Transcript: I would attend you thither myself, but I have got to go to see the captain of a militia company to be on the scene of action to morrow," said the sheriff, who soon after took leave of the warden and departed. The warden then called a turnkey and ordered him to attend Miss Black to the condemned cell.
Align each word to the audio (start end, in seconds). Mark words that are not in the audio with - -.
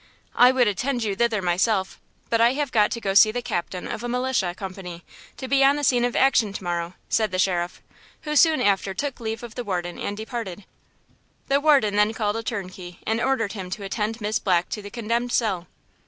I 0.33 0.51
would 0.51 0.67
attend 0.67 1.03
you 1.03 1.15
thither 1.15 1.43
myself, 1.43 1.99
but 2.31 2.41
I 2.41 2.53
have 2.53 2.71
got 2.71 2.89
to 2.89 2.99
go 2.99 3.11
to 3.11 3.15
see 3.15 3.31
the 3.31 3.43
captain 3.43 3.87
of 3.87 4.03
a 4.03 4.09
militia 4.09 4.55
company 4.55 5.05
to 5.37 5.47
be 5.47 5.63
on 5.63 5.75
the 5.75 5.83
scene 5.83 6.03
of 6.05 6.15
action 6.15 6.53
to 6.53 6.63
morrow," 6.63 6.95
said 7.07 7.29
the 7.29 7.37
sheriff, 7.37 7.83
who 8.23 8.35
soon 8.35 8.63
after 8.63 8.95
took 8.95 9.19
leave 9.19 9.43
of 9.43 9.53
the 9.53 9.63
warden 9.63 9.99
and 9.99 10.17
departed. 10.17 10.65
The 11.49 11.61
warden 11.61 11.97
then 11.97 12.13
called 12.15 12.37
a 12.37 12.41
turnkey 12.41 12.97
and 13.05 13.21
ordered 13.21 13.53
him 13.53 13.69
to 13.69 13.83
attend 13.83 14.21
Miss 14.21 14.39
Black 14.39 14.69
to 14.69 14.81
the 14.81 14.89
condemned 14.89 15.31
cell. 15.33 15.67